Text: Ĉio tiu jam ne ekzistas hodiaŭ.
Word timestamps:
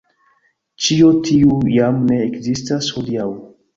Ĉio 0.85 1.11
tiu 1.27 1.57
jam 1.75 2.01
ne 2.07 2.19
ekzistas 2.31 2.93
hodiaŭ. 2.97 3.29